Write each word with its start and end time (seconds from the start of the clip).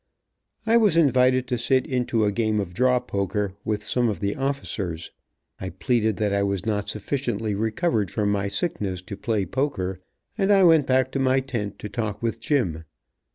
I 0.65 0.77
was 0.77 0.97
invited 0.97 1.45
to 1.45 1.59
sit 1.59 1.85
into 1.85 2.25
a 2.25 2.31
game 2.31 2.59
of 2.59 2.73
draw 2.73 2.99
poker 2.99 3.53
with 3.63 3.83
some 3.83 4.09
of 4.09 4.19
the 4.19 4.35
officers. 4.35 5.11
I 5.59 5.69
pleaded 5.69 6.17
that 6.17 6.33
I 6.33 6.41
was 6.41 6.65
not 6.65 6.89
sufficiently 6.89 7.53
recovered 7.53 8.09
from 8.09 8.31
my 8.31 8.47
sickness 8.47 9.03
to 9.03 9.15
play 9.15 9.45
poker, 9.45 9.99
and 10.39 10.51
I 10.51 10.63
went 10.63 10.87
back 10.87 11.11
to 11.11 11.19
my 11.19 11.39
tent 11.39 11.77
to 11.77 11.87
talk 11.87 12.19
with 12.23 12.39
Jim. 12.39 12.83